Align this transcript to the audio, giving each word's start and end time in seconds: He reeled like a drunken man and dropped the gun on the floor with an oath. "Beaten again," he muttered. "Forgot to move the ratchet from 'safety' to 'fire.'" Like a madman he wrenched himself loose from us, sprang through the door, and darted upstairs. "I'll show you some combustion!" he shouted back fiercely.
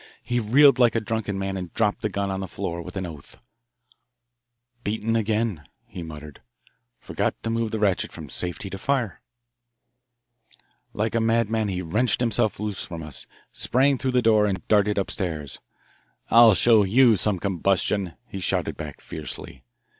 He 0.23 0.39
reeled 0.39 0.79
like 0.79 0.95
a 0.95 0.99
drunken 0.99 1.37
man 1.37 1.55
and 1.57 1.71
dropped 1.75 2.01
the 2.01 2.09
gun 2.09 2.31
on 2.31 2.39
the 2.39 2.47
floor 2.47 2.81
with 2.81 2.97
an 2.97 3.05
oath. 3.05 3.39
"Beaten 4.83 5.15
again," 5.15 5.63
he 5.85 6.01
muttered. 6.01 6.41
"Forgot 6.99 7.35
to 7.43 7.51
move 7.51 7.69
the 7.69 7.77
ratchet 7.77 8.11
from 8.11 8.27
'safety' 8.27 8.71
to 8.71 8.79
'fire.'" 8.79 9.21
Like 10.91 11.13
a 11.13 11.21
madman 11.21 11.67
he 11.67 11.83
wrenched 11.83 12.19
himself 12.19 12.59
loose 12.59 12.83
from 12.83 13.03
us, 13.03 13.27
sprang 13.53 13.99
through 13.99 14.13
the 14.13 14.23
door, 14.23 14.47
and 14.47 14.67
darted 14.67 14.97
upstairs. 14.97 15.59
"I'll 16.31 16.55
show 16.55 16.81
you 16.83 17.15
some 17.15 17.37
combustion!" 17.37 18.13
he 18.27 18.39
shouted 18.39 18.75
back 18.77 19.01
fiercely. 19.01 19.63